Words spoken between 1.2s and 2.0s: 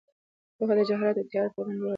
تیارو په وړاندې یوازینۍ رڼا ده.